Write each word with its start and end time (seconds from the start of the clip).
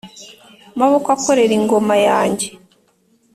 maboko 0.79 1.07
akorera 1.15 1.53
ingoma 1.59 1.95
yanjye 2.07 2.47